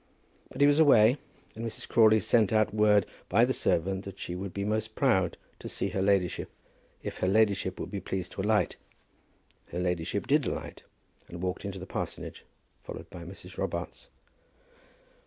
[0.51, 1.17] But he was away,
[1.55, 1.87] and Mrs.
[1.87, 5.89] Crawley sent out word by the servant that she would be most proud to see
[5.89, 6.49] her ladyship,
[7.03, 8.77] if her ladyship would be pleased to alight.
[9.67, 10.81] Her ladyship did alight,
[11.27, 12.45] and walked into the parsonage,
[12.81, 13.59] followed by Mrs.
[13.59, 14.09] Robarts.